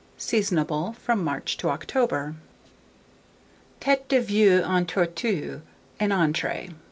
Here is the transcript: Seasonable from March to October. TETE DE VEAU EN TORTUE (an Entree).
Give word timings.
Seasonable 0.17 0.93
from 0.95 1.23
March 1.23 1.57
to 1.57 1.69
October. 1.69 2.33
TETE 3.79 4.07
DE 4.09 4.19
VEAU 4.19 4.63
EN 4.63 4.87
TORTUE 4.87 5.61
(an 5.99 6.11
Entree). 6.11 6.71